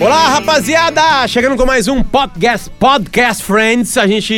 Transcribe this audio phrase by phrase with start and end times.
[0.00, 1.26] Olá, rapaziada!
[1.26, 3.96] Chegando com mais um podcast, podcast Friends.
[3.96, 4.34] A gente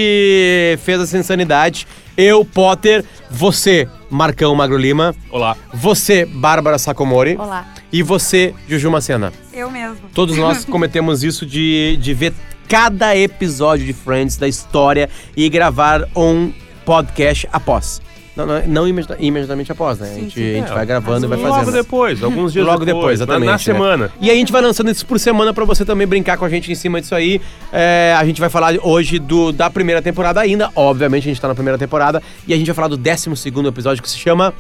[0.83, 1.87] fez essa insanidade.
[2.17, 5.57] Eu, Potter, você, Marcão Magro Lima, Olá.
[5.73, 7.67] você, Bárbara Sacomori Olá.
[7.93, 9.33] e você, Juju Macena.
[9.53, 10.09] Eu mesmo.
[10.15, 12.33] Todos nós cometemos isso de, de ver
[12.69, 16.53] cada episódio de Friends da história e gravar um
[16.85, 18.01] podcast após.
[18.37, 20.11] Não, não, não imedi- imediatamente após, né?
[20.11, 21.75] a gente, a gente vai gravando e vai Logo fazendo.
[21.75, 23.47] depois, alguns dias Logo depois, na- exatamente.
[23.47, 23.59] Na, né?
[23.59, 24.13] semana.
[24.21, 26.49] E aí a gente vai lançando isso por semana pra você também brincar com a
[26.49, 27.41] gente em cima disso aí.
[27.73, 30.71] É, a gente vai falar hoje do, da primeira temporada ainda.
[30.77, 32.23] Obviamente a gente tá na primeira temporada.
[32.47, 34.55] E a gente vai falar do 12 segundo episódio que se chama...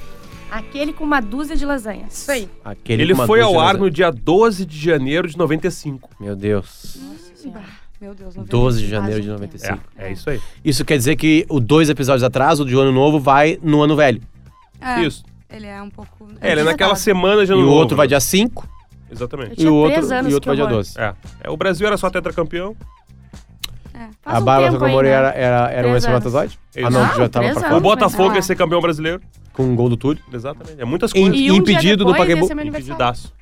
[0.50, 2.12] Aquele com uma dúzia de lasanhas.
[2.22, 2.48] Isso aí.
[2.64, 6.10] Aquele Ele com uma foi ao ar no dia 12 de janeiro de 95.
[6.18, 6.98] Meu Deus.
[8.00, 9.78] Meu Deus, 12 de janeiro de 95.
[9.98, 10.40] É, é isso aí.
[10.64, 13.94] Isso quer dizer que o dois episódios atrás, o de ano novo, vai no ano
[13.94, 14.22] velho.
[14.80, 15.22] É, Isso.
[15.50, 16.28] Ele é um pouco.
[16.40, 18.10] É, ele é naquela semana de E ano o novo, outro vai né?
[18.10, 18.66] dia 5
[19.10, 19.52] Exatamente.
[19.52, 20.76] e tinha o outro, três anos, e o outro que vai dia horror.
[20.78, 20.98] 12.
[20.98, 21.14] É.
[21.42, 22.74] É, o Brasil era só tetracampeão.
[23.92, 25.18] É, faz A um Bárbara tempo Sacomori aí, né?
[25.18, 26.58] era, era, era um Três espermatozoide?
[26.76, 27.62] Ah, não, Não, já tava três pra anos.
[27.62, 27.76] fora.
[27.76, 29.20] O Botafogo mas- ia ser campeão brasileiro.
[29.52, 30.22] Com um gol do Túlio.
[30.32, 30.80] Exatamente.
[30.80, 31.28] É muitas coisas.
[31.28, 32.46] E um dia impedido do depois Pacaembu.
[32.46, 32.84] meu aniversário.
[32.94, 33.34] Impedidaço.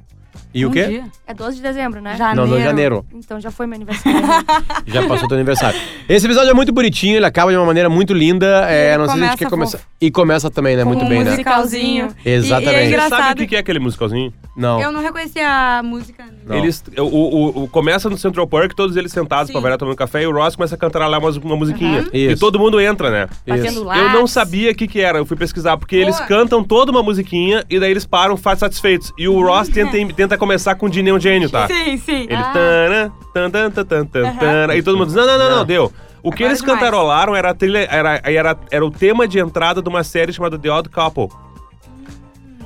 [0.54, 0.86] E o Um quê?
[0.86, 1.04] dia.
[1.26, 2.16] É 12 de dezembro, né?
[2.16, 2.40] Janeiro.
[2.40, 3.06] Não, 2 de janeiro.
[3.14, 4.18] Então já foi meu aniversário.
[4.86, 5.78] Já passou teu aniversário.
[6.08, 8.66] Esse episódio é muito bonitinho, ele acaba de uma maneira muito linda.
[8.70, 9.88] É, não sei se a gente quer começa começar.
[10.00, 10.84] E começa também, né?
[10.84, 11.30] muito Com bem, um né?
[11.32, 12.08] musicalzinho.
[12.24, 12.70] Exatamente.
[12.70, 13.22] E, e é Você engraçado.
[13.22, 14.32] sabe o que é aquele musicalzinho?
[14.58, 14.80] Não.
[14.80, 16.24] Eu não reconheci a música.
[16.44, 16.56] Não.
[16.56, 19.52] Eles, o, o, o- começa no Central Park, todos eles sentados Sim.
[19.52, 22.00] pra variar tomando café, e o Ross começa a cantar lá uma, uma musiquinha.
[22.02, 22.08] Uhum.
[22.12, 22.40] E Isso.
[22.40, 23.28] todo mundo entra, né?
[23.46, 23.74] Lápis.
[23.76, 26.26] Eu não sabia o que, que era, eu fui pesquisar, porque eles Boa.
[26.26, 29.12] cantam toda uma musiquinha e daí eles param faz satisfeitos.
[29.16, 31.68] E o Ross tenta, tenta começar com o Diney é um gênio, tá?
[31.68, 32.22] Sim, sim.
[32.28, 32.52] Ele Ah.
[32.52, 34.06] tana, tan, tan, tan, tan,
[34.36, 35.64] tan, e todo mundo diz, não, não, não, não, Não.
[35.64, 35.92] deu.
[36.20, 36.80] O que Agora eles é demais.
[36.80, 40.58] cantarolaram era, a trilha, era, era, era o tema de entrada de uma série chamada
[40.58, 41.28] The Odd Couple.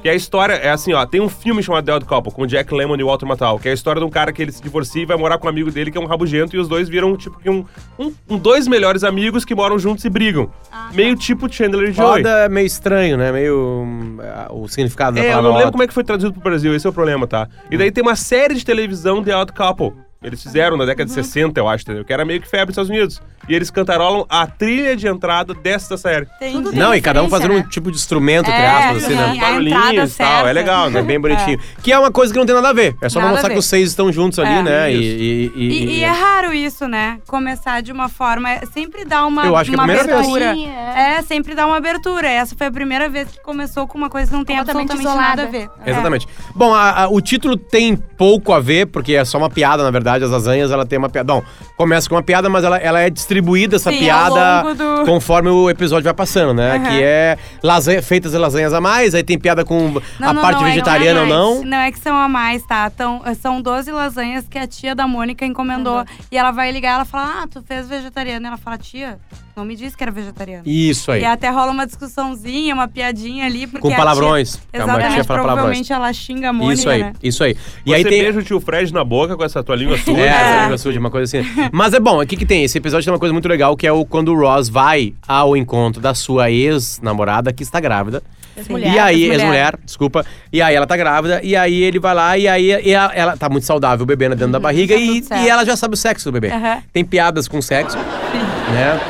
[0.02, 2.74] Que a história é assim, ó, tem um filme chamado The Odd Couple, com Jack
[2.74, 4.60] Lemmon e o Walter Matthau, que é a história de um cara que ele se
[4.60, 6.88] divorcia e vai morar com um amigo dele que é um rabugento, e os dois
[6.88, 7.64] viram, tipo, que um,
[7.96, 10.50] um, um- dois melhores amigos que moram juntos e brigam.
[10.72, 10.96] Ah, tá.
[10.96, 12.16] Meio tipo Chandler e Joey.
[12.24, 13.30] Foda é meio estranho, né?
[13.30, 14.18] Meio.
[14.22, 15.50] ah, o significado da É, eu palavra.
[15.50, 17.48] não lembro como é que foi traduzido pro Brasil, esse é o problema, tá?
[17.70, 19.92] E daí tem uma série de televisão The Odd Couple.
[20.22, 22.04] Eles fizeram na década de 60, eu acho, entendeu?
[22.04, 23.20] Que era meio que febre nos Estados Unidos.
[23.48, 26.26] E eles cantarolam a trilha de entrada dessa série.
[26.52, 28.96] Tudo tem Não, e cada um fazendo referência, um tipo de instrumento, entre É, aspas,
[29.04, 29.14] assim, sim.
[29.16, 29.36] né?
[29.40, 30.48] Barulhinhos e tal, certa.
[30.48, 31.02] é legal, É né?
[31.02, 31.58] bem bonitinho.
[31.82, 32.94] Que é uma coisa que não tem nada a ver.
[33.02, 34.62] É só pra mostrar que os seis estão juntos ali, É.
[34.62, 34.92] né?
[34.92, 35.02] Isso.
[35.02, 37.18] E, e, E, e é raro isso, né?
[37.26, 38.48] Começar de uma forma.
[38.48, 40.28] é- Sempre dá uma, Eu acho que é a uma primeira vez.
[40.28, 40.54] abertura.
[40.54, 41.22] Sim, é.
[41.22, 42.28] sempre dá uma abertura.
[42.28, 45.42] Essa foi a primeira vez que começou com uma coisa que não tem absolutamente nada
[45.42, 45.46] a isolada.
[45.50, 45.68] ver.
[45.84, 46.28] Exatamente.
[46.54, 49.90] Bom, a- a- o título tem pouco a ver, porque é só uma piada, na
[49.90, 50.11] verdade.
[50.20, 51.32] As lasanhas, ela tem uma piada.
[51.32, 51.42] Não,
[51.76, 55.70] começa com uma piada, mas ela, ela é distribuída, essa Sim, piada, do- conforme o
[55.70, 56.76] episódio vai passando, né?
[56.76, 56.82] Aham.
[56.90, 60.60] Que é lasanha, feitas lasanhas a mais, aí tem piada com Não, a não, parte
[60.60, 61.34] não, é- vegetariana ou não.
[61.34, 61.60] é mais.
[61.60, 61.70] não.
[61.70, 62.90] Não é que são a mais, tá?
[62.90, 66.04] Tão, são 12 lasanhas que a tia da Mônica encomendou.
[66.30, 68.48] E ela vai ligar ela fala: Ah, tu fez vegetariana.
[68.48, 69.18] Ela fala: Tia,
[69.56, 70.62] não me disse que era vegetariana.
[70.66, 71.22] Isso aí.
[71.22, 73.66] E até rola uma discussãozinha, uma piadinha ali.
[73.66, 74.52] Porque Com a palavrões.
[74.52, 77.12] Tia, A tia exatamente, fala provavelmente ela xinga a Mônica, Isso aí, né?
[77.22, 77.56] isso aí.
[77.86, 78.22] E Você aí tem.
[78.22, 80.62] beija o tio Fred na boca com essa tua língua É, É.
[80.62, 81.48] língua suja, uma coisa assim.
[81.72, 82.64] Mas é bom, o que que tem?
[82.64, 85.56] Esse episódio tem uma coisa muito legal, que é o quando o Ross vai ao
[85.56, 88.22] encontro da sua ex-namorada, que está grávida.
[88.54, 89.34] Ex-mulher, e aí, ex-mulher.
[89.40, 90.26] ex-mulher, desculpa.
[90.52, 93.36] E aí ela tá grávida, e aí ele vai lá, e aí e ela, ela
[93.36, 95.00] tá muito saudável, o bebê dentro da barriga, tá
[95.40, 96.52] e, e ela já sabe o sexo do bebê.
[96.54, 96.82] Aham.
[96.92, 99.00] Tem piadas com sexo, né?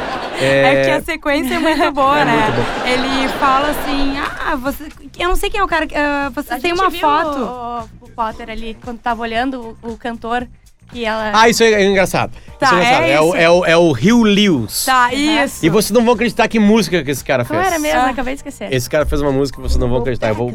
[0.41, 2.33] É que a sequência é muito boa, É né?
[2.51, 2.89] muito.
[2.89, 4.89] Ele fala assim: Ah, você.
[5.19, 5.87] Eu não sei quem é o cara.
[5.87, 7.39] que- ah, você A tem gente uma viu foto.
[8.03, 10.49] O, o Potter ali, quando tava olhando o, o cantor,
[10.93, 11.33] que ela...
[11.35, 12.33] Ah, isso é engraçado.
[12.59, 13.05] Tá, isso é engraçado.
[13.07, 13.37] é o, isso.
[13.37, 14.85] é, o, é o Hugh Lewis.
[14.85, 15.65] Tá, isso.
[15.67, 17.59] E vocês não vão acreditar que música que esse cara fez.
[17.59, 18.01] Qual era mesmo?
[18.01, 18.11] Ah.
[18.11, 18.73] Acabei de esquecer.
[18.73, 20.29] Esse cara fez uma música que vocês não vão acreditar.
[20.29, 20.55] Eu vou,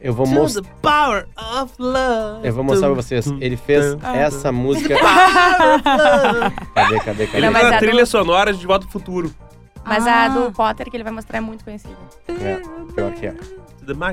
[0.00, 1.26] eu vou mostrar.
[2.42, 3.26] Eu vou mostrar pra vocês.
[3.40, 4.96] Ele fez essa música.
[6.74, 7.28] Cadê, cadê, cadê?
[7.36, 9.34] Ele Não, tá na a trilha do- sonora de De Volta ao Futuro.
[9.84, 10.24] Mas Ah.
[10.24, 11.96] a do Potter, que ele vai mostrar, é muito conhecida.
[12.28, 12.60] É,
[12.94, 13.34] pior que é.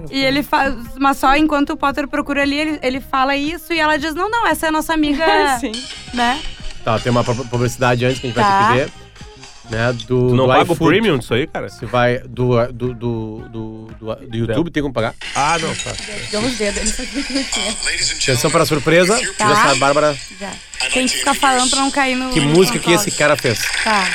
[0.10, 0.74] E ele faz.
[0.98, 4.30] Mas só enquanto o Potter procura ali, ele, ele fala isso e ela diz: Não,
[4.30, 5.24] não, essa é a nossa amiga.
[5.62, 5.72] Sim.
[6.14, 6.42] Né?
[6.84, 8.68] Tá, tem uma pu- publicidade antes que a gente vai Tá.
[8.68, 8.92] ter que ver.
[9.70, 10.84] Né, do, Tu não do paga o iFood.
[10.90, 11.70] premium disso aí, cara?
[11.70, 15.14] Se vai do, do, do, do, do, do YouTube, tem como pagar.
[15.36, 15.92] Ah, não, tá.
[16.32, 17.72] Deu uns dedos, ele sabia que não tinha.
[18.24, 19.16] Atenção para a surpresa.
[19.38, 19.50] Tá.
[19.50, 20.52] Já sabe, Bárbara, Já.
[20.92, 22.32] Tem que ficar falando pra não cair no.
[22.32, 23.60] que música que esse cara fez.
[23.84, 24.08] Tá.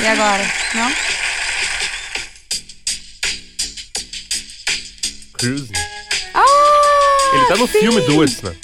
[0.00, 0.50] E agora?
[0.74, 0.92] Não?
[5.38, 5.72] Cruising.
[6.34, 6.40] Ah!
[7.34, 8.54] Ele tá no filme Duets, né?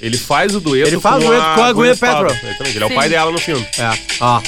[0.00, 2.32] Ele faz o dueto Ele faz com o dueto com a Gwyneth Paltrow.
[2.34, 2.94] Exatamente, Ele é o Sim.
[2.94, 3.66] pai dela no filme.
[3.78, 4.42] É, ó.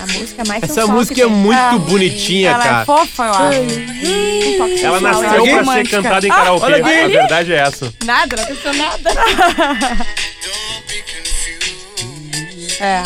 [0.00, 2.84] A música mais Essa música é muito Ah, bonitinha, Ela é cara.
[2.84, 3.60] fofa, eu acho.
[3.60, 6.64] Um toque Ela nasceu é pra ser cantada em Ah, karaokê.
[6.64, 6.90] olha aqui.
[6.90, 7.94] A verdade é essa.
[8.04, 9.10] Nada, não aconteceu nada.
[12.80, 13.02] É.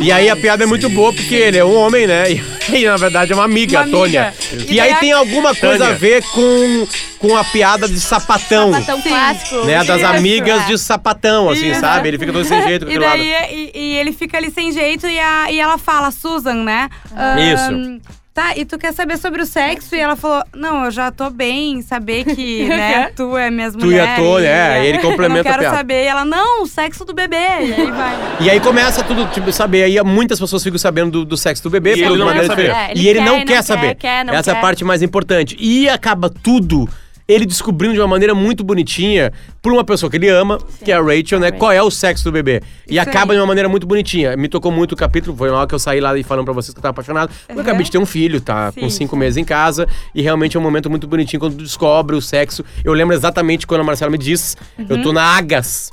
[0.00, 2.24] E aí a piada é muito boa porque ele é um homem, né?
[2.68, 4.34] E, na verdade é uma amiga, Uma a Tônia.
[4.52, 4.70] amiga.
[4.70, 5.94] E, E aí daí tem alguma coisa Tânia.
[5.94, 6.86] a ver com,
[7.18, 8.72] com a piada de sapatão.
[8.74, 9.08] Sapatão Sim.
[9.08, 9.64] clássico.
[9.64, 10.66] Né, das Isso, amigas é.
[10.66, 11.80] de sapatão, assim, Isso.
[11.80, 12.08] sabe?
[12.08, 13.16] Ele fica todo sem jeito com E aquele lado.
[13.18, 16.90] daí, e, e ele fica ali sem jeito e, a, e ela fala, Susan, né?
[17.16, 17.98] Ahn,
[18.38, 19.96] Tá, e tu quer saber sobre o sexo?
[19.96, 23.90] E ela falou, não, eu já tô bem, saber que, né, tu é minhas Tu
[23.90, 24.14] e a.
[24.14, 25.76] Tônia, é, e ele complementa Eu não a quero piada.
[25.76, 26.04] saber.
[26.04, 27.34] E ela, não, o sexo do bebê.
[27.36, 28.16] E aí vai.
[28.42, 29.82] E aí começa tudo, tipo, saber.
[29.82, 31.94] Aí muitas pessoas ficam sabendo do, do sexo do bebê.
[31.94, 32.70] E por ele não quer saber.
[32.70, 33.94] É, ele e ele quer não quer, não quer, saber.
[33.96, 35.56] quer, não Essa é a parte mais importante.
[35.58, 36.88] E acaba tudo
[37.28, 39.30] ele descobrindo de uma maneira muito bonitinha
[39.60, 41.50] por uma pessoa que ele ama, que é a Rachel, né?
[41.50, 42.62] Qual é o sexo do bebê.
[42.88, 43.36] E Isso acaba aí.
[43.36, 44.34] de uma maneira muito bonitinha.
[44.36, 46.72] Me tocou muito o capítulo, foi lá que eu saí lá e falando pra vocês
[46.72, 47.30] que eu tava apaixonado.
[47.48, 48.72] Eu acabei de ter um filho, tá?
[48.72, 49.20] Com Sim, cinco sim.
[49.20, 49.86] meses em casa.
[50.14, 52.64] E realmente é um momento muito bonitinho quando tu descobre o sexo.
[52.82, 54.56] Eu lembro exatamente quando a Marcela me disse:
[54.88, 55.02] eu Uhum.
[55.02, 55.90] tô na Agas.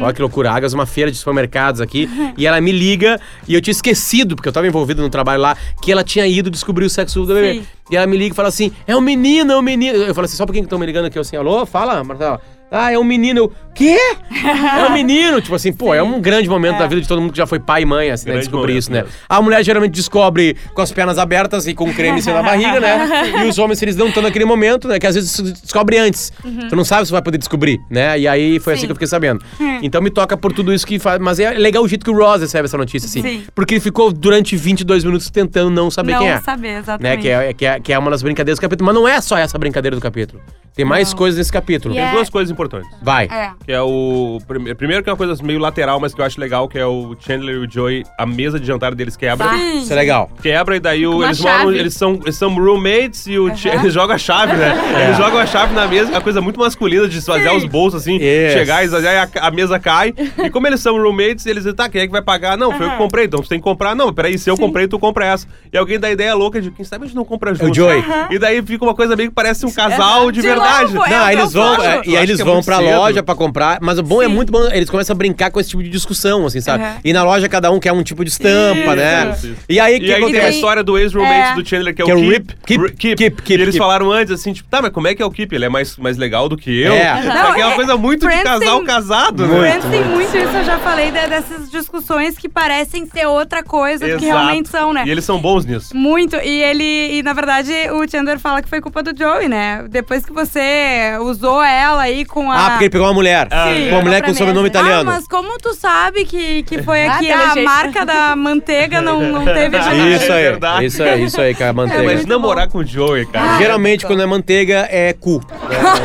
[0.00, 2.08] Olha que loucura, a uma feira de supermercados aqui.
[2.36, 5.56] e ela me liga e eu tinha esquecido, porque eu tava envolvido no trabalho lá,
[5.82, 7.54] que ela tinha ido descobrir o sexo do bebê.
[7.54, 7.66] Sim.
[7.90, 9.96] E ela me liga e fala assim: é um menino, é um menino.
[9.98, 11.18] Eu falo assim: só por que estão me ligando aqui?
[11.18, 12.40] Eu assim, alô, fala, Marcela.
[12.70, 13.38] Ah, é um menino.
[13.40, 13.96] Eu, quê?
[14.30, 15.40] É um menino.
[15.40, 17.58] Tipo assim, pô, é um grande momento da vida de todo mundo que já foi
[17.58, 18.36] pai e mãe, assim, né?
[18.38, 19.02] Descobrir isso, né?
[19.02, 19.14] mesmo.
[19.28, 22.78] A mulher geralmente descobre com as pernas abertas e com creme em cima da barriga,
[22.80, 23.44] né?
[23.44, 24.98] E os homens, eles não estão naquele momento, né?
[24.98, 26.32] Que às vezes descobre antes.
[26.68, 28.18] Tu não sabe se vai poder descobrir, né?
[28.18, 28.86] E aí foi assim Sim.
[28.88, 29.42] que eu fiquei sabendo.
[29.82, 31.18] Então me toca por tudo isso que faz.
[31.20, 33.22] Mas é legal o jeito que o Ross recebe essa notícia, assim.
[33.22, 33.44] Sim.
[33.54, 36.40] Porque ele ficou durante 22 minutos tentando não saber não quem é.
[36.40, 36.78] saber, Né?
[36.78, 37.22] exatamente.
[37.22, 38.86] Que é, que, é, que é uma das brincadeiras do capítulo.
[38.86, 40.42] Mas não é só essa brincadeira do capítulo.
[40.74, 41.92] Tem mais coisas nesse capítulo.
[41.94, 42.14] Tem Yeah.
[42.16, 42.88] duas coisas importantes.
[43.02, 43.26] Vai.
[43.26, 43.50] É.
[43.64, 44.38] Que é o.
[44.46, 46.84] prime- Primeiro, que é uma coisa meio lateral, mas que eu acho legal, que é
[46.86, 49.48] o Chandler e o Joey, a mesa de jantar deles quebra.
[49.50, 49.78] Sim.
[49.78, 50.30] Isso é legal.
[50.42, 51.58] Quebra e daí o- uma eles moram.
[51.58, 51.78] chave.
[51.78, 54.74] Eles são, eles são roommates e o Ch- eles jogam a chave, né?
[55.08, 58.18] Eles jogam a chave na mesa, uma coisa muito masculina de esvaziar os bolsos assim,
[58.18, 58.52] Yes.
[58.52, 60.12] chegar e esvaziar e a, a mesa cai.
[60.38, 62.56] E como eles são roommates, eles dizem, tá, quem é que vai pagar?
[62.56, 63.94] Não, foi eu que comprei, então tu tem que comprar.
[63.94, 65.46] Não, peraí, se eu comprei, tu compra essa.
[65.72, 67.66] E alguém dá ideia louca de quem sabe a gente não compra junto.
[67.66, 68.04] É o Joey.
[68.30, 70.94] E daí fica uma coisa meio que parece um casal de, De verdade.
[70.94, 71.74] novo, é Não, o aí que eles eu vão.
[71.76, 71.84] falo.
[71.88, 72.96] é, e aí acho eles que é vão pra cedo.
[72.96, 73.78] loja pra comprar.
[73.80, 74.32] Mas o bom é Sim.
[74.34, 74.66] muito bom.
[74.72, 76.84] Eles começam a brincar com esse tipo de discussão, assim, sabe?
[76.84, 76.90] Uhum.
[77.04, 78.96] E na loja cada um quer um tipo de estampa, Isso.
[78.96, 79.32] né?
[79.36, 79.54] Isso.
[79.68, 81.54] E aí o que E aí tem a história do ex-roommate É.
[81.54, 82.54] do Chandler, que é Que é o Keep.
[82.66, 83.16] Keep, Keep.
[83.16, 85.30] Keep, Keep, E eles falaram antes, assim, tipo, tá, mas como é que é o
[85.30, 85.54] Keep?
[85.54, 86.92] Ele é mais, mais legal do que eu?
[86.92, 87.22] É.
[87.22, 89.54] Só Não, é uma é- coisa muito de Friends casal tem- casado, né?
[89.58, 89.82] Muito.
[89.86, 94.06] Friends tem muito isso, eu já falei de- dessas discussões que parecem ser outra coisa
[94.08, 95.04] do que realmente são, né?
[95.06, 95.96] E eles são bons nisso.
[95.96, 96.36] Muito.
[96.36, 97.18] E ele.
[97.18, 99.84] E na verdade, o Chandler fala que foi culpa do Joey, né?
[99.88, 102.66] Depois que você usou ela aí com a.
[102.66, 103.48] Ah, porque ele pegou uma mulher.
[103.50, 103.88] Sim.
[103.90, 104.78] Uma mulher com sobrenome mesa.
[104.78, 105.10] Ah, italiano.
[105.10, 107.64] mas como tu sabe que, que foi Ah, aqui pelo a jeito.
[107.64, 110.42] marca da manteiga não, não teve Ah, Isso é aí.
[110.42, 110.84] verdade.
[110.86, 112.02] Isso aí, isso aí, cara, É, manteiga.
[112.04, 113.58] mas namorar com o Joey, cara.
[113.58, 115.40] Geralmente, quando é manteiga, é cu.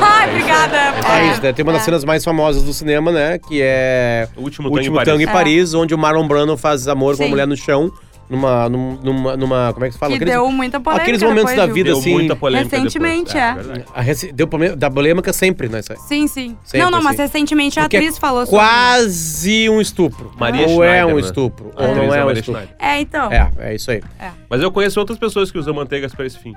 [0.01, 0.77] Ai, obrigada.
[0.77, 1.53] É isso, né?
[1.53, 3.37] Tem uma das cenas mais famosas do cinema, né?
[3.37, 5.33] Que é O último, tango em Tango em Paris.
[5.33, 7.91] Paris, onde o Marlon Brando faz amor com uma mulher no chão.
[8.33, 10.09] Numa, num- numa, numa, como é que se fala?
[10.11, 11.03] Que Aqueles- deu muita polêmica.
[11.03, 13.69] aqueles momentos da vida, Deu assim, muita polêmica recentemente, depois.
[13.79, 13.85] é.
[13.93, 15.81] A rece- Deu polê- da polêmica sempre, né?
[15.83, 16.57] Sim, sim.
[16.63, 17.21] Sempre, não, não, mas assim.
[17.31, 18.57] recentemente a Porque atriz é falou sobre.
[18.59, 20.31] Quase um estupro.
[20.39, 21.21] Maria ou é Schneider, um né?
[21.21, 22.61] estupro, ou não é é um Maria estupro.
[22.61, 22.75] Schneider.
[22.79, 23.31] É, então.
[23.31, 24.01] É, é isso aí.
[24.49, 26.55] Mas eu conheço outras pessoas que usam manteigas pra esse fim.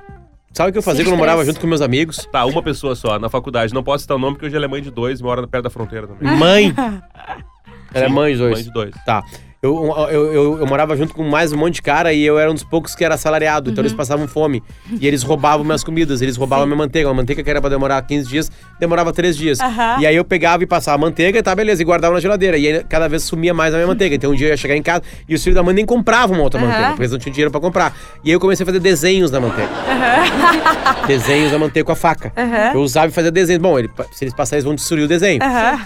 [0.55, 2.26] Sabe o que eu fazia Sim, quando eu morava junto com meus amigos?
[2.32, 3.75] Tá, uma pessoa só, na faculdade.
[3.75, 5.64] Não posso citar o nome porque hoje ela é mãe de dois e mora perto
[5.64, 6.35] da fronteira também.
[6.38, 6.75] Mãe.
[7.95, 8.52] Ela é mãe de dois.
[8.54, 8.90] Mãe de dois.
[9.06, 9.23] Tá.
[9.66, 12.50] Eu, eu, eu, eu morava junto com mais um monte de cara e eu era
[12.50, 13.70] um dos poucos que era assalariado.
[13.70, 14.62] Então eles passavam fome.
[15.00, 17.08] E eles roubavam minhas comidas, eles roubavam minha manteiga.
[17.08, 19.61] Uma manteiga que era pra demorar 15 dias, demorava 3 dias.
[19.61, 19.96] Aham.
[20.00, 22.56] E aí eu pegava e passava a manteiga e tá, beleza, e guardava na geladeira.
[22.56, 24.14] E aí cada vez sumia mais a minha manteiga.
[24.14, 26.37] Então um dia eu ia chegar em casa e os filhos da mãe nem compravam
[26.37, 26.68] uma outra Aham.
[26.68, 27.96] manteiga, porque eles não tinham dinheiro pra comprar.
[28.25, 29.70] E aí eu comecei a fazer desenhos na manteiga.
[31.06, 32.32] desenhos na manteiga com a faca.
[32.75, 33.61] Eu usava e fazia desenho.
[33.61, 35.40] Bom, ele- se eles passarem, eles vão destruir o desenho.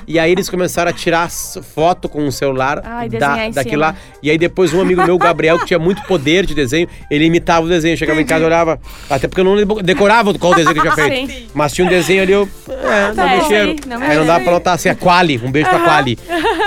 [0.07, 3.37] E aí eles começaram a tirar foto com o celular Ai, da,
[3.77, 3.95] lá.
[4.23, 7.25] E aí depois um amigo meu, o Gabriel, que tinha muito poder de desenho, ele
[7.25, 7.97] imitava o desenho.
[7.97, 8.81] Chegava em casa e olhava.
[9.09, 11.33] Até porque eu não decorava qual desenho que eu tinha feito.
[11.33, 11.47] Sim.
[11.55, 12.49] Mas tinha um desenho ali, eu.
[12.69, 13.71] É, não É, mexeram.
[13.71, 14.27] aí, não Aí não mexeram.
[14.27, 15.41] dá pra notar assim, a Quali.
[15.43, 16.19] Um beijo pra Quali.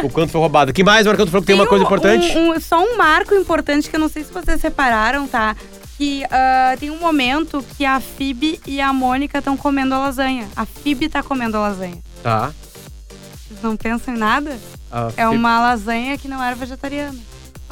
[0.03, 0.74] O quanto foi roubado.
[0.74, 1.25] que mais, Marcão?
[1.25, 2.38] Tu falou que tem uma coisa importante?
[2.38, 5.55] um- um- só um marco importante que eu não sei se vocês separaram, tá?
[5.98, 10.48] Que ah, tem um momento que a Phoebe e a Mônica estão comendo a lasanha.
[10.55, 11.98] A Phoebe tá comendo a lasanha.
[12.24, 12.51] Tá.
[13.63, 14.58] Não pensam em nada?
[14.91, 17.15] A É uma lasanha que não era vegetariana.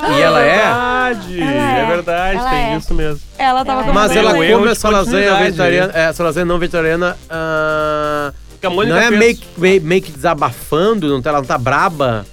[0.03, 0.55] E ela é?
[0.55, 1.85] Verdade, Ela é é.
[1.85, 2.77] verdade, Ela tem é.
[2.77, 3.21] isso mesmo.
[3.37, 3.93] Ela tava Ela é.
[3.93, 5.93] comendo Mas ela come essa lasanha vegetariana.
[5.95, 7.17] É, essa lasanha não vegetariana.
[7.29, 8.31] ah,
[8.63, 12.25] Mônica não é meio, que- meio, meio que desabafando, não tá, ela não tá braba.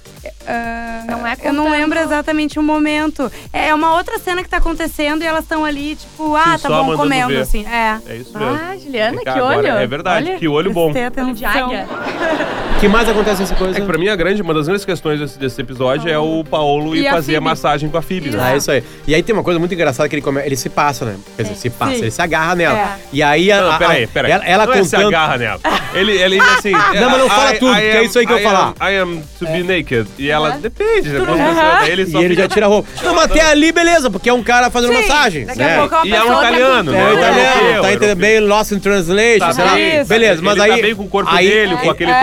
[0.47, 3.31] Ah, Não é Eu não lembro exatamente o momento.
[3.53, 6.69] É uma outra cena que tá acontecendo e elas estão ali, tipo, ah, Sim, tá
[6.69, 7.41] bom, comendo, ver.
[7.41, 7.65] assim.
[7.67, 7.99] É.
[8.07, 8.53] É isso mesmo.
[8.55, 9.67] Ah, Juliana, que olho.
[9.67, 10.91] É verdade, Olha, que olho bom.
[10.91, 11.87] Olho de águia.
[12.79, 13.77] O que mais acontece nessa coisa?
[13.77, 16.45] É que pra mim a grande, uma das grandes questões desse, desse episódio é o
[16.49, 17.43] Paolo E ir a fazer a Phoebe.
[17.49, 18.37] massagem com a Phoebe, né?
[18.41, 18.81] Ah, isso aí.
[19.05, 20.41] E aí tem uma coisa muito engraçada que ele come...
[20.45, 21.17] ele se passa, né?
[21.35, 22.01] Quer dizer, se passa, Sim.
[22.03, 22.79] ele se agarra nela.
[22.79, 22.87] É.
[23.11, 24.31] E aí a, Não, peraí, peraí.
[24.31, 25.59] ela, ela não é se contando agarra nela.
[25.93, 26.71] Ele, ele assim...
[26.95, 28.73] Não, mas não fala tudo, porque é isso aí que eu I vou falar.
[28.79, 30.07] Am, I am to be naked.
[30.17, 31.91] E ela, depende, você...
[31.91, 32.87] Ele e só ele já fica- tira a roupa.
[33.03, 35.45] Não, mas até ali, beleza, porque é um cara fazendo Sim, massagem.
[35.45, 35.75] Daqui né?
[35.75, 36.97] a pouco é uma E é um pessoa outra italiano, cultura.
[36.97, 39.73] É, Não, italiano, europeu, tá entendendo bem Lost in Translation, Tá sei lá.
[39.73, 40.05] bem.
[40.05, 40.69] Beleza, mas ele aí.
[40.69, 42.19] tá bem com o corpo aí, dele, com aquele é.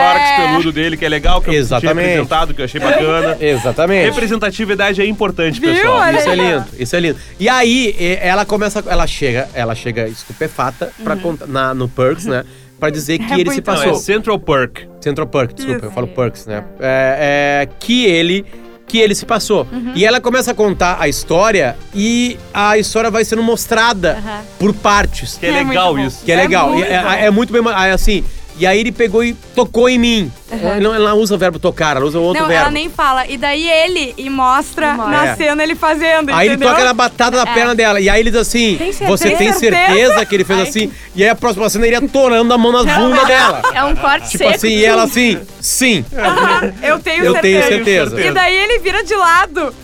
[0.47, 2.07] Tórax peludo dele, que é legal, que eu tinha Exatamente.
[2.07, 3.37] representado, que eu achei bacana.
[3.41, 4.05] Exatamente.
[4.07, 5.73] Representatividade é importante, Viu?
[5.75, 5.97] pessoal.
[5.99, 6.43] Olha Isso é aí, ó.
[6.57, 7.19] lindo, isso é lindo.
[7.39, 12.27] E aí, e- ela começa, ela chega, ela chega estupefata pra contar, na, no Perks,
[12.27, 12.45] né?
[12.79, 13.93] Pra dizer que É ele se muito Não, passou.
[13.93, 14.87] é Central Perk.
[15.01, 15.87] Central Perk, desculpa, Isso.
[15.87, 16.63] eu falo Perks, né?
[16.79, 18.45] É, é, que ele
[18.89, 19.67] que ele se passou.
[19.97, 24.41] E ela começa a contar a história e a história vai sendo mostrada Aham.
[24.61, 25.37] por partes.
[25.39, 26.07] Que é, É muito legal bom.
[26.07, 26.25] isso.
[26.25, 26.71] Que é, É legal.
[26.71, 27.11] muito E é, bom.
[27.11, 27.63] é muito bem.
[27.75, 28.23] aí, Assim.
[28.59, 30.33] E aí ele pegou e tocou em mim.
[30.51, 32.63] Ela, não, ela não usa o verbo tocar, ela usa outro Não, verbo.
[32.63, 33.27] ela nem fala.
[33.27, 35.11] E daí ele e mostra, E mostra.
[35.17, 35.37] na É.
[35.37, 36.71] cena ele fazendo, Aí ele entendeu?
[36.73, 38.01] toca na batata da perna dela.
[38.01, 39.11] E aí ele diz assim: Tem certeza?
[39.11, 39.87] Você tem Certeza?
[39.87, 40.93] certeza que ele fez Ai, assim?
[41.15, 43.63] E aí a próxima cena ele ia torando a mão nas bundas dela.
[43.75, 44.55] É um corte Tipo seco.
[44.57, 46.05] assim, e ela assim, sim.
[46.17, 48.11] Aham, eu tenho Eu tenho certeza.
[48.11, 48.21] certeza.
[48.21, 49.75] E daí ele vira de lado.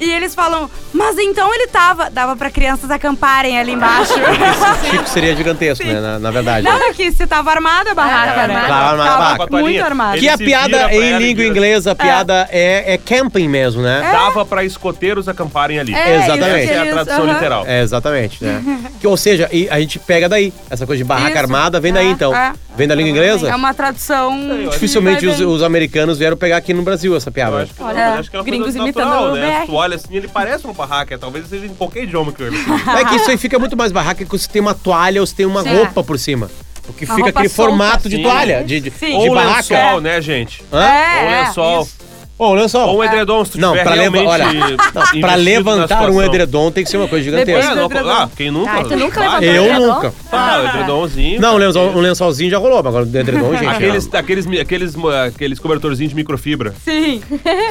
[0.00, 2.10] E eles falam, mas então ele tava.
[2.10, 4.12] Dava pra crianças acamparem ali embaixo.
[4.90, 6.00] Chico seria gigantesco, né?
[6.00, 6.66] Na, na verdade.
[6.66, 8.54] Não, é que se tava armada a barraca, Ah, né?
[8.54, 8.68] armada.
[8.68, 9.46] Tava armada a barraca.
[9.56, 10.18] muito Ele armada.
[10.18, 14.08] Que a piada em língua inglesa, a piada é, é camping mesmo, né?
[14.12, 15.94] Dava pra escoteiros acamparem ali.
[15.94, 16.70] É, Exatamente.
[16.70, 17.32] Essa é a tradução aham.
[17.32, 17.64] literal.
[17.66, 18.62] É, exatamente, né?
[19.00, 20.52] que, ou seja, e a gente pega daí.
[20.70, 21.38] Essa coisa de barraca Isso.
[21.38, 22.34] armada vem daí, É, então.
[22.34, 22.52] é.
[22.74, 23.48] Vem da língua inglesa?
[23.50, 24.34] É uma tradução.
[24.70, 27.56] Dificilmente os, os americanos vieram pegar aqui no Brasil essa Eu piada.
[27.58, 29.62] acho que, Olha, acho que é uma gringos coisa imitando natural, o né?
[29.66, 31.16] Tu olha assim, ele parece uma barraca.
[31.18, 34.24] Talvez seja em qualquer idioma que eu É que isso aí fica muito mais barraca
[34.24, 35.76] que você tem uma toalha ou você tem uma Sim.
[35.76, 36.50] roupa por cima.
[36.84, 38.22] Porque Uma fica roupa aquele solta, formato de sim.
[38.22, 39.06] toalha, de, de, Sim.
[39.20, 39.74] de Ou barraca.
[39.74, 40.64] lençol, né, gente?
[40.72, 40.82] Hã?
[40.82, 41.82] É, Ou é, lençol.
[41.82, 42.02] isso.
[42.38, 42.88] Ou lençol.
[42.88, 44.66] Ou um edredom, se tu Não, tiver pra, leva, realmente olha, não, pra
[45.02, 46.24] investido na levantar um situação.
[46.24, 47.74] edredom tem que ser uma coisa É, gigantesca.
[47.76, 48.10] não, edredom.
[48.10, 48.72] ah, quem nunca?
[48.72, 49.86] Ah, tu nunca levantou Eu edredom?
[49.94, 50.14] nunca.
[50.32, 51.40] Ah, o edredomzinho.
[51.40, 53.66] Não, um lençol, um lençolzinho já rolou, mas agora o edredom, gente.
[53.68, 54.94] Aqueles, aqueles, aqueles,
[55.28, 56.74] aqueles cobertorzinhos de microfibra.
[56.84, 57.22] Sim.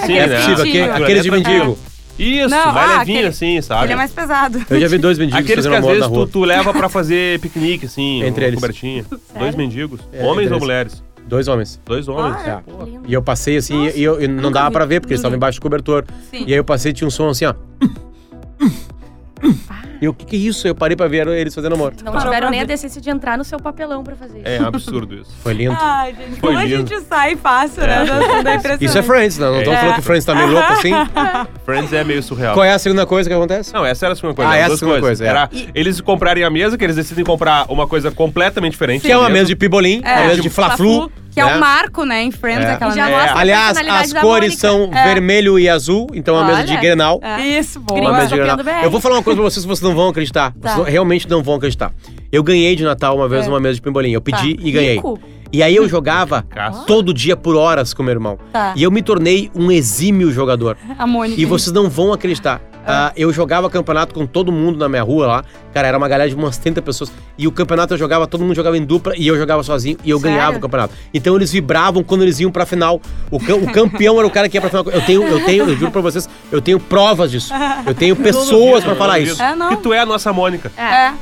[0.05, 0.35] Sim, é né?
[0.37, 1.77] possível, aquele- Aquilo aqueles de é mendigo.
[2.19, 3.85] Isso, Não, mais ah, levinho aquele- assim, sabe?
[3.85, 4.61] Ele é mais pesado.
[4.69, 6.27] Eu já vi dois mendigos Aqueles que fazendo às amor na vezes rua.
[6.27, 8.55] tu, tu leva pra fazer piquenique, assim, Entre eles.
[8.59, 9.05] cobertinha.
[9.37, 9.99] Dois mendigos.
[10.13, 11.03] É, Homens ou mulheres?
[11.27, 11.79] Dois homens.
[11.85, 12.35] Dois homens.
[12.45, 12.83] Ah, é.
[12.85, 13.01] Lindo.
[13.07, 15.59] E eu passei assim, e eu, e não dava pra ver, porque eles estavam embaixo
[15.59, 16.05] do cobertor.
[16.29, 16.43] Sim.
[16.45, 17.53] E aí eu passei e tinha um som assim, ó.
[20.01, 20.67] E o que, que é isso?
[20.67, 21.93] Eu parei pra ver eles fazendo amor.
[22.03, 24.47] Não Parou tiveram nem a decência de entrar no seu papelão pra fazer isso.
[24.47, 25.29] É absurdo isso.
[25.43, 25.77] Foi lindo.
[25.79, 26.87] Ai, gente, Foi como a lindo.
[26.89, 28.03] gente sai fácil, né?
[28.05, 28.85] Da, da impressionante.
[28.85, 29.51] Isso é Friends, não?
[29.51, 29.81] Não estamos É.
[29.81, 30.91] falando que Friends tá meio louco assim?
[31.65, 32.53] Friends é meio surreal.
[32.55, 33.71] Qual é a segunda coisa que acontece?
[33.73, 34.51] Não, essa era a segunda coisa.
[34.51, 35.19] Ah, essa é a segunda coisas.
[35.19, 35.27] coisa, é.
[35.27, 39.03] Era eles comprarem a mesa, que eles decidem comprar uma coisa completamente diferente.
[39.03, 40.15] Que é uma mesa de pibolim, É.
[40.21, 41.11] uma mesa de fla-flu.
[41.31, 42.73] Que é um marco, né, em Friends, É.
[42.73, 45.03] aquela já mostra- Aliás, as cores são É.
[45.13, 46.77] vermelho e azul, então é uma mesa de.
[46.77, 47.19] Grenal.
[47.23, 47.39] É.
[47.59, 47.99] Isso, boa.
[48.01, 48.57] Uma mesa de Grenal.
[48.83, 50.53] Eu vou falar uma coisa pra vocês que vocês não vão acreditar.
[50.59, 50.75] Tá.
[50.75, 51.91] Vocês realmente não vão acreditar.
[52.31, 53.49] Eu ganhei de Natal uma vez É.
[53.49, 54.11] uma mesa de pimbolim.
[54.11, 54.61] Eu pedi Tá.
[54.63, 54.95] e ganhei.
[54.95, 55.19] Rico.
[55.53, 56.45] E aí eu jogava
[56.87, 58.39] todo dia por horas com meu irmão.
[58.53, 58.73] Tá.
[58.75, 60.77] E eu me tornei um exímio jogador.
[60.97, 61.39] A Mônica.
[61.41, 62.61] E vocês não vão acreditar.
[62.85, 65.43] Ah, eu jogava campeonato com todo mundo na minha rua lá.
[65.73, 67.11] Cara, era uma galera de umas 30 pessoas.
[67.37, 70.09] E o campeonato eu jogava, todo mundo jogava em dupla e eu jogava sozinho e
[70.09, 70.35] eu Sério?
[70.35, 70.93] ganhava o campeonato.
[71.13, 72.99] Então eles vibravam quando eles iam pra final.
[73.29, 74.85] O, o campeão era o cara que ia pra final.
[74.87, 77.53] Eu tenho, eu tenho, eu juro pra vocês, eu tenho provas disso.
[77.85, 79.41] Eu tenho pessoas pra falar isso.
[79.41, 79.69] É, não.
[79.69, 80.71] Que tu é a nossa Mônica.
[80.77, 80.81] É.
[80.83, 81.13] É,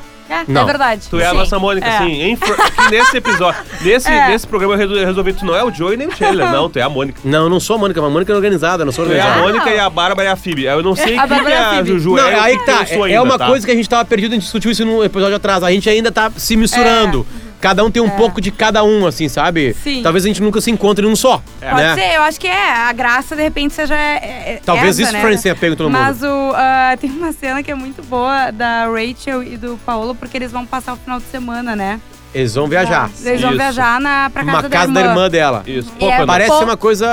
[0.48, 0.62] Não.
[0.62, 1.01] é verdade.
[1.09, 1.38] Tu é a Sim.
[1.38, 1.98] nossa Mônica, É.
[1.98, 2.21] assim.
[2.21, 3.59] Em, Fr- aqui nesse episódio.
[3.81, 4.27] Nesse, É.
[4.29, 6.50] nesse programa eu resolvi, tu não é o Joey nem o Chandler.
[6.51, 7.19] Não, tu é a Mônica.
[7.24, 9.19] Não, eu não sou a Mônica, mas a Mônica é organizada, não sou Tu é
[9.19, 9.48] a organizada.
[9.48, 10.63] Mônica e a Bárbara e a Phoebe.
[10.65, 11.83] Eu não sei o que, e a a.
[11.83, 12.39] Juju Não, é.
[12.39, 12.81] aí que tá.
[12.81, 13.48] eu sou É ainda, uma tá?
[13.48, 15.63] coisa que a gente tava perdido, a gente discutiu isso no episódio atrás.
[15.63, 17.25] A gente ainda tá se misturando.
[17.59, 19.73] Cada um tem um pouco de cada um, assim, sabe?
[19.73, 20.01] Sim.
[20.01, 21.41] Talvez a gente nunca se encontre num só.
[21.61, 21.69] É.
[21.69, 21.95] Pode né?
[21.95, 22.71] ser, eu acho que é.
[22.71, 23.95] A graça, de repente, seja.
[23.95, 25.21] é- é- Talvez essa, isso né?
[25.21, 25.99] Friends tenha pego todo mundo.
[25.99, 30.15] Mas o, ah, tem uma cena que é muito boa da Rachel e do Paulo,
[30.15, 31.99] porque eles vão passar o final de semana, né?
[32.33, 33.09] Eles vão viajar.
[33.25, 33.59] Eles vão Isso.
[33.59, 35.63] viajar na, pra casa, Uma casa da irmã dela.
[35.65, 36.25] Isso, é Poconos.
[36.27, 37.07] Parece ser uma coisa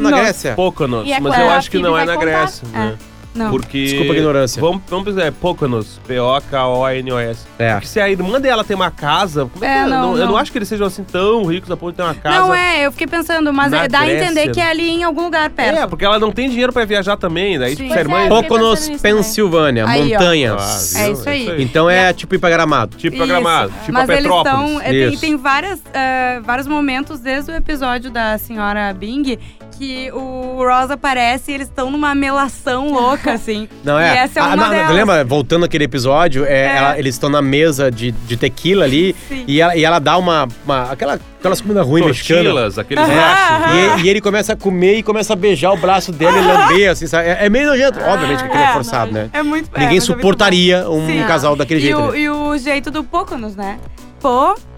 [0.00, 0.18] na não.
[0.18, 0.54] Grécia.
[0.54, 2.24] Poconos, é mas eu acho que não é na contar.
[2.24, 2.66] Grécia.
[2.74, 3.11] É.
[3.34, 3.50] Não.
[3.50, 3.84] Porque.
[3.84, 4.60] Desculpa a ignorância.
[4.60, 5.98] Vamos, vamos dizer, Poconos.
[6.06, 7.46] P-O-K-O-N-O-S.
[7.58, 7.72] É.
[7.72, 9.46] Porque se a irmã dela tem uma casa.
[9.52, 9.86] Como é É, é?
[9.86, 10.32] não, Eu não.
[10.32, 12.38] não acho que eles sejam assim tão ricos a ponto de ter uma casa.
[12.38, 14.24] Não, é, eu fiquei pensando, mas é- dá a Grécia.
[14.26, 15.78] entender que é ali em algum lugar perto.
[15.78, 17.58] É, porque ela não tem dinheiro pra viajar também.
[17.58, 17.84] Daí, Sim.
[17.84, 18.18] tipo, a irmã.
[18.20, 18.28] É.
[18.28, 18.88] Poconos.
[19.00, 20.94] Pensilvânia, Aí, montanhas.
[20.96, 21.12] Ah, É viu?
[21.14, 21.62] isso aí.
[21.62, 22.96] Então é tipo ir pra Gramado.
[22.96, 23.24] Tipo Isso.
[23.24, 23.72] programado.
[23.80, 24.70] Tipo Mas a eles Petrópolis.
[24.70, 24.80] estão.
[24.90, 29.38] Tem, tem várias, eh, vários momentos desde o episódio da senhora Bing
[29.78, 33.68] que o Ross aparece e eles estão numa melação louca, assim.
[33.82, 34.14] Não é?
[34.14, 34.90] E essa é Ah, uma não, delas.
[34.94, 39.14] lembra, voltando aquele episódio, é, ela- eles estão na mesa de, de tequila ali
[39.46, 40.46] e ela, e ela dá uma.
[40.64, 42.78] uma- aquela, aquelas comidas ruins mexicanas.
[42.78, 43.66] Aqueles rachos.
[43.66, 43.98] aham.
[43.98, 46.90] E, e ele começa a comer e começa a beijar o braço dele e lamber,
[46.90, 47.28] assim, sabe?
[47.28, 47.98] É, é meio nojento.
[48.00, 49.28] Obviamente que aquilo é É, forçado, né?
[49.32, 51.24] É muito é, Ninguém é muito suportaria um Sim.
[51.26, 51.98] casal daquele jeito.
[51.98, 52.18] E o, né?
[52.20, 53.78] e o jeito do Poconos, né?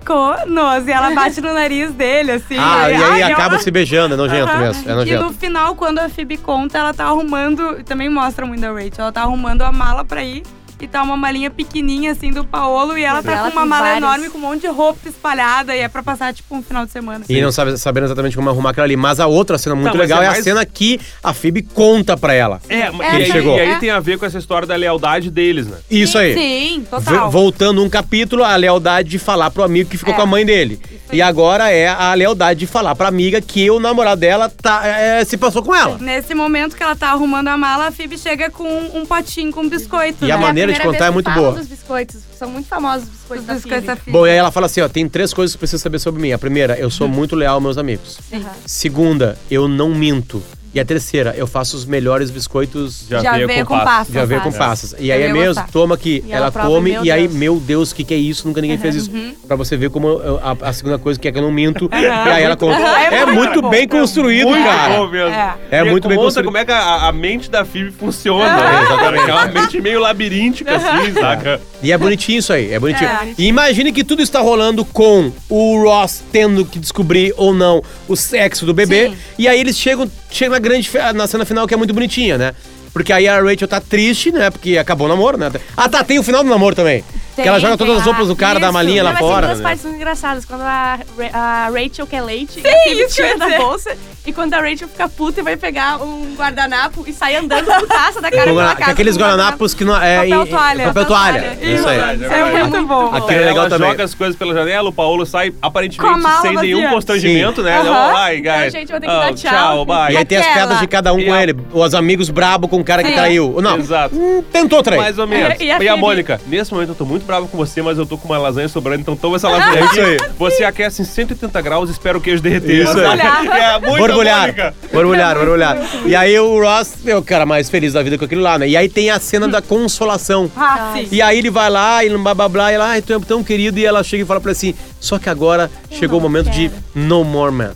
[0.04, 0.86] Poconos.
[0.86, 2.56] E ela bate no nariz dele, assim.
[2.58, 4.58] Ah, e aí ai, acabam eu- se beijando, é nojento Aham.
[4.60, 4.88] mesmo.
[4.88, 5.24] É E nojento.
[5.24, 7.82] no final, quando a Phoebe conta, ela tá arrumando.
[7.84, 8.92] Também mostra muito a Rachel.
[8.98, 10.42] Ela tá arrumando a mala pra ir.
[10.84, 12.98] E tá uma malinha pequenininha, assim, do Paolo.
[12.98, 13.98] E ela tá Ela com uma mala várias.
[14.02, 15.74] enorme, com um monte de roupa espalhada.
[15.74, 17.24] E é pra passar, tipo, um final de semana.
[17.28, 18.96] E não sabe, sabendo exatamente como arrumar aquilo ali.
[18.96, 21.32] Mas a outra cena muito Tá, mas legal é é, a mais- cena que a
[21.32, 22.60] Phoebe conta pra ela.
[22.68, 23.56] É, mas É, e, aí, chegou.
[23.56, 23.78] e aí É.
[23.78, 25.78] tem a ver com essa história da lealdade deles, né?
[25.90, 26.34] Isso aí.
[26.34, 27.30] Sim, V- total.
[27.30, 30.16] Voltando um capítulo, a lealdade de falar pro amigo que ficou É.
[30.16, 30.78] com a mãe dele.
[31.12, 35.24] E agora é a lealdade de falar pra amiga que o namorado dela tá, é,
[35.24, 35.98] se passou com ela.
[35.98, 39.68] Nesse momento que ela tá arrumando a mala, a Phoebe chega com um potinho com
[39.68, 40.24] biscoito.
[40.24, 40.42] E a né?
[40.42, 41.52] maneira de contar é muito boa.
[41.52, 42.20] dos biscoitos.
[42.36, 44.10] São muito famosos os biscoitos Os da biscoitos da Phoebe.
[44.10, 46.20] Bom, e aí ela fala assim, ó, tem três coisas que você precisa saber sobre
[46.20, 46.32] mim.
[46.32, 48.18] A primeira, eu sou muito leal aos meus amigos.
[48.32, 48.50] Aham.
[48.66, 50.42] Segunda, eu não minto.
[50.74, 53.86] E a terceira, eu faço os melhores biscoitos Já, Já veio veio com com passo.
[53.98, 54.12] passa.
[54.12, 54.90] de haver com Passas.
[54.90, 54.94] passas.
[54.98, 55.68] E aí é mesmo, gostar.
[55.72, 56.24] toma aqui.
[56.26, 57.34] E ela prova, come e aí, Deus.
[57.38, 58.46] meu Deus, o que, que é isso?
[58.48, 59.10] Nunca ninguém fez isso.
[59.46, 61.88] Pra você ver como eu- a, a segunda coisa que é que eu não minto.
[61.92, 62.76] E aí ela conta.
[62.76, 63.70] É É, muito bom.
[63.70, 64.94] bem construído, Muito cara.
[64.96, 65.28] bom mesmo.
[65.30, 65.54] É.
[65.70, 66.46] É muito bem conta construído.
[66.46, 68.44] como é que a, a mente da Phoebe funciona.
[68.44, 68.82] É, né?
[68.82, 69.30] Exatamente.
[69.30, 71.60] É uma mente meio labiríntica, assim, saca?
[71.84, 73.08] E é bonitinho isso aí, é bonitinho.
[73.08, 73.34] É.
[73.36, 78.16] E imagine que tudo está rolando com o Ross tendo que descobrir ou não o
[78.16, 79.10] sexo do bebê.
[79.10, 79.16] Sim.
[79.38, 82.54] E aí eles chegam, chegam na grande na cena final que é muito bonitinha, né?
[82.94, 84.50] Porque aí a Rachel tá triste, né?
[84.50, 85.50] Porque acabou o namoro, né?
[85.76, 87.04] Ah, tá, tem o final do namoro também.
[87.34, 88.72] que ela joga todas tem as roupas do cara, da isso.
[88.72, 89.46] malinha Não, lá mas tem fora.
[89.48, 89.64] duas né?
[89.64, 90.44] partes muito engraçadas.
[90.44, 91.00] Quando a,
[91.32, 93.96] a Rachel quer leite e a Phoebe tira da bolsa.
[94.26, 98.22] E quando a Rachel fica puta e vai pegar um guardanapo e sai andando putaça
[98.22, 98.90] da cara Com pela casa.
[98.92, 100.16] aqueles guardanapos que não é.
[100.22, 100.84] Papel em- toalha.
[100.86, 101.58] Papel toalha.
[101.60, 101.98] Isso, Isso aí.
[101.98, 103.06] verdade, É muito bom.
[103.14, 103.90] Aquilo é ela legal também.
[103.90, 107.78] joga as coisas pela janela, o Paulo sai aparentemente sem nenhum constrangimento, né?
[107.80, 108.14] Aham.
[108.16, 108.72] ai, guys.
[108.72, 109.50] Gente, eu vou ter que Oh, dar tchau.
[109.52, 110.14] Tchau, bye.
[110.14, 111.54] E aí tem as piadas de cada um E com a- ele.
[111.70, 113.56] Os amigos brabo com o cara que traiu.
[113.60, 114.16] Não, Exato.
[114.16, 115.00] hum, tentou trair.
[115.00, 115.60] Mais ou menos.
[115.60, 115.96] E E a?
[115.98, 118.68] Mônica, nesse momento eu tô muito bravo com você, mas eu tô com uma lasanha
[118.68, 119.92] sobrando, então toma essa lasanha É aqui.
[120.00, 120.16] isso aí.
[120.38, 122.84] Você aquece em 180 graus e espera o queijo derreter.
[122.84, 123.04] Isso aí.
[123.74, 124.74] É muito Borbulhar, Mônica.
[124.92, 125.78] borbulhar, borbulhar.
[126.06, 128.68] E aí o Ross é o cara mais feliz da vida com aquilo lá, né?
[128.68, 130.50] E aí tem a cena da consolação.
[130.56, 131.08] Ah, sim.
[131.10, 133.42] E aí ele vai lá, ele blá blá blá, e ela, ai, tu é tão
[133.42, 136.50] querido, e ela chega e fala pra ele assim, só que agora chegou o momento
[136.50, 137.72] de no more man.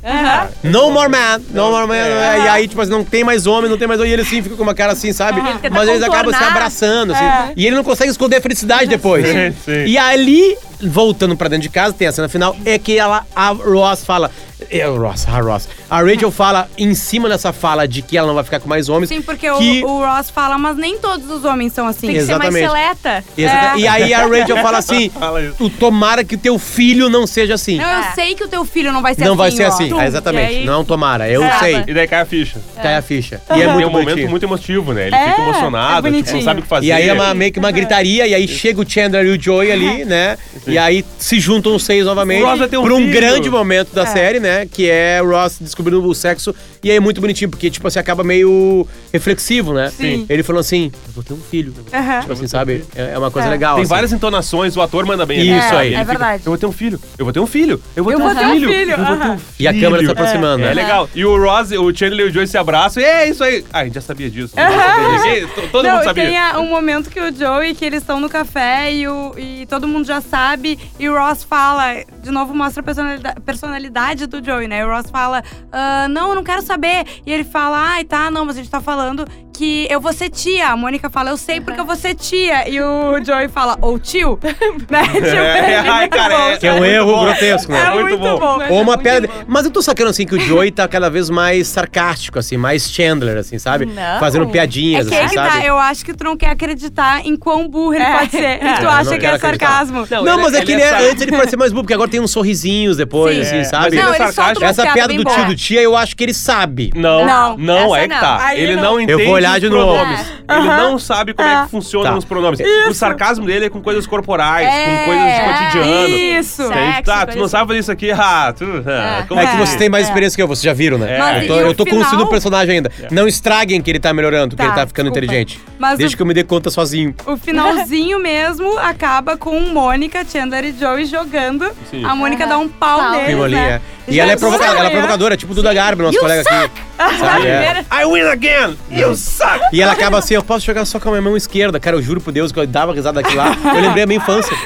[0.62, 1.94] No more man, no more man.
[1.96, 4.42] E aí, tipo assim, não tem mais homem, não tem mais homem, e ele assim
[4.42, 5.40] fica com uma cara assim, sabe?
[5.40, 7.24] Ele tenta Mas eles acabam se abraçando, assim.
[7.24, 7.52] É.
[7.56, 9.26] E ele não consegue esconder a felicidade depois.
[9.26, 9.84] Sim, sim.
[9.86, 13.48] E ali, voltando pra dentro de casa, tem a cena final, é que ela, a
[13.48, 14.30] Ross fala.
[14.70, 15.68] É, o Ross, a Ross.
[15.90, 18.88] A Rachel fala em cima dessa fala de que ela não vai ficar com mais
[18.88, 19.08] homens.
[19.08, 19.82] Sim, porque que...
[19.84, 22.06] o, o Ross fala, mas nem todos os homens são assim.
[22.08, 22.66] Tem que ser Exatamente.
[22.68, 23.24] mais seleta.
[23.38, 23.78] É.
[23.78, 25.10] E aí a Rachel fala assim.
[25.56, 27.78] "Tu tomara que o teu filho não seja assim.
[27.78, 28.12] Não, eu É.
[28.14, 29.36] sei que o teu filho não vai ser Não assim.
[29.38, 29.68] vai ser ó.
[29.68, 29.98] assim.
[30.00, 30.52] É, exatamente.
[30.52, 31.28] E aí- Não tomara.
[31.28, 31.58] Eu É.
[31.58, 31.84] sei.
[31.86, 32.60] E daí cai a ficha.
[32.82, 33.40] Cai a ficha.
[33.50, 35.06] E é Tem muito um momento muito emotivo, né?
[35.06, 36.86] Ele É, fica emocionado, é tipo, não sabe o que fazer.
[36.86, 39.40] E aí é uma, meio que uma gritaria, e aí chega o Chandler e o
[39.42, 40.36] Joey ali, né?
[40.66, 43.12] E aí se juntam os seis novamente O Ross vai ter um por um filho.
[43.12, 44.57] grande momento da série, né?
[44.66, 46.54] Que é Ross descobrindo o sexo.
[46.82, 49.90] E aí é muito bonitinho, porque, tipo assim, acaba meio reflexivo, né?
[49.90, 50.26] Sim.
[50.28, 51.74] Ele falou assim: eu vou ter um filho.
[51.92, 52.20] Aham.
[52.20, 52.84] Tipo assim, sabe?
[52.94, 53.50] É é uma coisa É.
[53.50, 53.74] legal.
[53.76, 53.90] Tem assim.
[53.90, 55.40] várias entonações, o ator manda bem.
[55.40, 55.78] Isso né?
[55.78, 55.88] aí.
[55.94, 56.42] É fica, verdade.
[56.46, 58.32] Eu vou ter um filho, eu vou ter um filho, eu vou Eu ter vou
[58.32, 58.68] um ter um filho.
[58.68, 59.38] filho, eu vou ter um aham.
[59.58, 60.12] E a câmera se filho.
[60.12, 60.74] aproximando, É né?
[60.74, 61.08] legal.
[61.14, 63.02] E o Ross, o Chandler e o Joey se abraçam.
[63.02, 63.64] E é isso aí.
[63.72, 64.54] Ah, a gente já sabia disso.
[64.54, 65.46] sabia.
[65.48, 66.24] To- Todo não, mundo sabia.
[66.26, 69.66] tem a- um momento que o Joey, que eles estão no café e, o, e
[69.66, 74.44] todo mundo já sabe, e o Ross fala, de novo mostra a personalidade, personalidade do
[74.44, 74.80] Joey, né?
[74.80, 77.04] E o Ross fala, "Ah, não, eu não quero saber.
[77.26, 79.26] E ele fala, ai, tá, não, mas a gente tá falando
[79.58, 80.68] que eu vou ser tia.
[80.68, 82.68] A Mônica fala, eu sei porque eu vou ser tia.
[82.68, 84.38] E o Joey fala, ou tio,
[84.88, 85.02] né?
[85.12, 86.48] Tipo, É, é ai, cara, bom.
[86.50, 87.24] é- Que é um erro bom.
[87.24, 87.80] grotesco, né?
[87.86, 88.38] É muito muito bom.
[88.38, 88.64] bom.
[88.70, 89.28] Ou uma muito pedra.
[89.28, 89.44] bom.
[89.48, 92.88] Mas eu tô sacando assim que o Joey tá cada vez mais sarcástico, assim, mais
[92.90, 93.86] Chandler, assim, sabe?
[93.86, 94.20] Não.
[94.20, 95.66] Fazendo É piadinhas, que aí assim, que tá, sabe?
[95.66, 98.12] eu acho que tu não quer acreditar em quão burro ele É.
[98.18, 98.54] pode ser.
[98.56, 100.06] E tu É, acha que é sarcasmo.
[100.10, 101.94] Não, Não, ele- mas é que é ele é- antes ele parecia mais burro, porque
[101.94, 103.42] agora tem uns sorrisinhos depois, Sim.
[103.42, 103.96] assim, É, sabe?
[103.96, 106.90] Não, é ele Essa piada do tio do tia, eu acho que ele sabe.
[106.94, 108.54] Não, Não, é que tá.
[108.54, 108.94] Ele não.
[108.94, 109.94] Eu entende vou olhar os de novo.
[109.94, 110.20] pronomes.
[110.20, 110.76] Ele Aham.
[110.76, 111.64] não sabe como é Ah.
[111.64, 112.18] que funcionam Tá.
[112.18, 112.58] os pronomes.
[112.88, 114.84] O sarcasmo dele é com coisas corporais, É.
[114.98, 116.08] com coisas de cotidiano.
[116.08, 116.62] Isso.
[116.62, 116.78] Entende?
[116.94, 118.10] Sexo, Tá, tu coisa não sabe fazer isso aqui?
[118.12, 120.08] Ah, tu, ah, como É que É, você tem mais é.
[120.08, 121.16] experiência que eu, vocês já viram, né?
[121.16, 121.18] É.
[121.18, 122.00] Mas eu tô, e o eu tô final?
[122.00, 122.90] construindo o personagem ainda.
[123.10, 125.26] Não estraguem que ele tá melhorando, que Tá, ele tá ficando desculpa.
[125.26, 125.60] inteligente.
[125.78, 127.14] Mas Deixa o- que eu me dê conta sozinho.
[127.26, 131.70] O finalzinho mesmo acaba com Mônica, Chandler e Joey jogando.
[131.90, 132.04] Sim.
[132.04, 133.80] A Mônica dá um pau neles, ali, né?
[133.84, 133.98] é.
[134.10, 136.50] E ela é, provoca- Duda ela é provocadora, tipo Duda Garbi, nosso colega aqui.
[136.50, 136.72] Sabe?
[137.46, 137.84] É.
[137.92, 138.76] I win again!
[138.90, 139.60] You suck!
[139.72, 141.78] E ela acaba assim, eu posso jogar só com a minha mão esquerda.
[141.78, 143.56] Cara, eu juro por Deus que eu dava risada daquilo lá.
[143.74, 144.56] Eu lembrei a minha infância.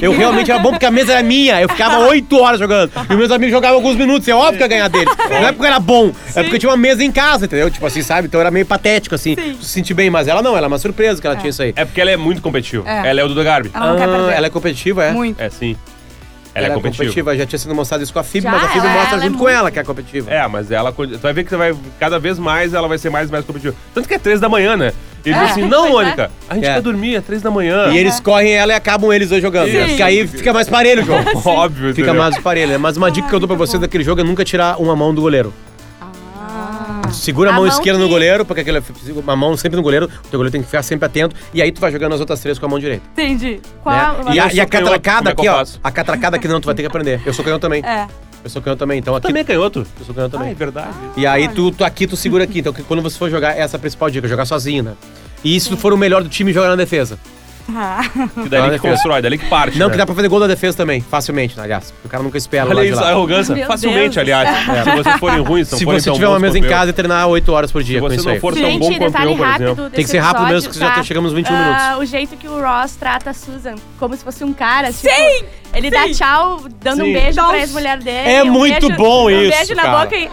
[0.00, 1.60] Eu realmente era bom porque a mesa era minha.
[1.60, 2.90] Eu ficava oito horas jogando.
[3.08, 4.26] E meus amigos jogavam alguns minutos.
[4.28, 5.14] É óbvio que eu ia ganhar deles.
[5.28, 6.12] Não é porque eu era bom.
[6.34, 7.70] É porque eu tinha uma mesa em casa, entendeu?
[7.70, 8.28] Tipo assim, sabe?
[8.28, 9.36] Então era meio patético, assim.
[9.60, 10.10] Se sentir bem.
[10.10, 11.72] Mas ela não, ela é uma surpresa que ela tinha isso aí.
[11.76, 12.88] É porque ela é muito competitiva.
[12.88, 13.10] É.
[13.10, 13.70] Ela é o Duda Garbi.
[13.72, 14.32] Ela perder.
[14.36, 15.12] ela é competitiva, é?
[15.12, 15.40] Muito.
[15.40, 15.76] É, sim.
[16.54, 17.36] Ela, é competitiva.
[17.36, 19.26] Já tinha sido mostrado isso com a Já, mas a Phoebe ela- mostra ela é
[19.26, 19.56] junto com muito.
[19.56, 20.30] ela que é competitiva.
[20.30, 20.92] É, mas ela.
[20.92, 21.74] Tu vai ver que você vai.
[21.98, 23.74] Cada vez mais ela vai ser mais e mais competitiva.
[23.94, 24.92] Tanto que é três da manhã, né?
[25.24, 25.92] E ele É, diz assim: não, pois é.
[26.04, 26.74] Mônica, a gente É.
[26.74, 27.88] quer dormir, é três da manhã.
[27.92, 29.70] E eles correm ela e acabam eles dois jogando.
[29.70, 29.86] Sim.
[29.86, 31.24] Porque aí fica mais parelho o jogo.
[31.48, 32.22] Óbvio, Fica entendeu?
[32.22, 32.78] mais parelho, né?
[32.78, 35.14] Mas uma dica que eu dou pra vocês daquele jogo é nunca tirar uma mão
[35.14, 35.52] do goleiro.
[37.12, 38.82] Segura a, A mão, mão esquerda no que- goleiro, porque aquele,
[39.16, 41.70] uma mão sempre no goleiro, o teu goleiro tem que ficar sempre atento, e aí
[41.72, 43.02] tu vai jogando as outras três com a mão direita.
[43.12, 43.60] Entendi.
[43.82, 44.02] Qual né?
[44.26, 45.64] a- E, a, e a catracada é que aqui, ó.
[45.82, 47.20] A catracada aqui não, tu vai ter que aprender.
[47.26, 47.82] Eu sou canhoto também.
[47.84, 48.06] É.
[48.42, 49.26] Eu sou canhoto também, então aqui.
[49.26, 49.86] Também é canhoto.
[49.98, 50.52] Eu sou canhoto Ah, também.
[50.52, 50.88] é verdade.
[51.16, 52.60] E aí tu, tu aqui, tu segura aqui.
[52.60, 54.92] Então que quando você for jogar, essa é a principal dica, jogar sozinho, né?
[55.44, 57.18] E se tu for o melhor do time, joga na defesa.
[57.74, 58.00] Ah.
[58.42, 59.78] Que dali Olha que constrói, dali que parte.
[59.78, 59.92] Não, né?
[59.92, 61.92] que dá pra fazer gol da defesa também, facilmente, né, aliás.
[62.04, 63.08] O cara nunca espera lá Olha de isso, lá.
[63.08, 63.54] a arrogância.
[63.54, 64.18] Meu Facilmente, Deus.
[64.18, 64.84] aliás.
[64.84, 67.26] Se vocês forem ruins, Se forem você tão tiver uma mesa em casa e treinar
[67.28, 68.40] 8 horas por dia Se com você isso não aí.
[68.40, 69.90] for tão Gente, bom quanto eu, por exemplo.
[69.90, 70.94] Tem que ser rápido episódio, mesmo, que já tá?
[70.96, 71.98] tá- chegamos nos 21 Ah, minutos.
[71.98, 74.92] O jeito que o Ross trata a Susan, como se fosse um cara.
[74.92, 75.08] Sim!
[75.72, 77.10] ele dá tchau, dando Sim.
[77.10, 78.28] um beijo Dá pra um- ex-mulher dele.
[78.30, 79.98] É um muito beijo- bom um isso, beijo na cara.
[80.04, 80.28] boca e...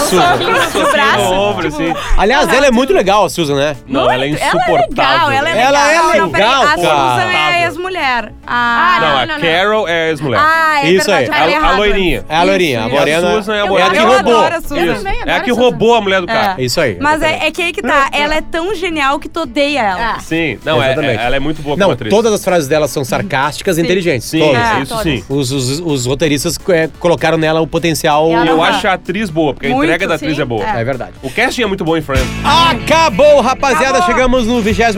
[0.00, 0.32] Susan.
[0.32, 1.18] soquinho no Soquinho braço.
[1.18, 1.94] no ombro, tipo, assim.
[2.18, 3.76] Aliás, ela é muito legal, a Susan, né?
[3.86, 4.16] Não, ela é.
[4.16, 5.28] Ela é insuportável.
[5.28, 6.76] legal, ela é Ela é Não, não, peraí, legal, A cara.
[6.76, 8.32] Susan é a ex-mulher.
[8.46, 9.00] Ah, A...
[9.00, 9.40] Não, não, a não, não.
[9.40, 10.40] Carol é a ex-mulher.
[10.42, 11.26] Ah, é Isso aí.
[11.26, 11.32] eu
[11.64, 12.24] A, a loirinha.
[12.28, 13.30] É a loirinha, a E a morena.
[13.36, 13.88] Susan é a morena.
[13.88, 14.44] É a que eu roubou.
[14.44, 16.54] a É a que a roubou a mulher do cara.
[16.58, 16.96] É isso aí.
[17.00, 18.08] Mas é, é que aí que tá.
[18.12, 20.14] Ela é tão genial que tu odeia ela.
[20.16, 20.20] Ah.
[20.20, 21.20] Sim, não, é, Exatamente.
[21.20, 22.10] é- ela é muito boa Não, como atriz.
[22.10, 24.28] todas as frases dela são sarcásticas e inteligentes.
[24.28, 24.62] Sim, todas.
[24.62, 25.02] É, isso todas.
[25.02, 25.24] sim.
[25.28, 28.30] Os, os, os roteiristas é, colocaram nela o potencial.
[28.30, 28.70] Ela eu Aham.
[28.70, 30.42] acho a atriz boa, porque a entrega da atriz sim.
[30.42, 30.64] é boa.
[30.64, 31.12] É verdade.
[31.22, 32.26] O casting é muito bom em Friends.
[32.44, 34.02] Acabou, rapaziada.
[34.02, 34.96] Chegamos no 22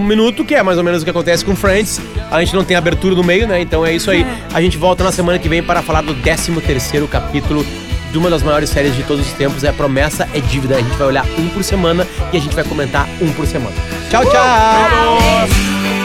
[0.00, 2.00] minuto, que é mais ou menos o que acontece com Friends.
[2.30, 3.60] A gente não tem abertura no meio, né?
[3.60, 4.26] Então é isso aí.
[4.52, 6.52] A gente volta na semana que vem para falar do 13
[7.10, 7.64] capítulo
[8.10, 9.64] de uma das maiores séries de todos os tempos.
[9.64, 10.76] É Promessa é Dívida.
[10.76, 13.74] A gente vai olhar um por semana e a gente vai comentar um por semana.
[14.10, 15.48] Tchau, tchau!
[15.82, 15.97] Beijo.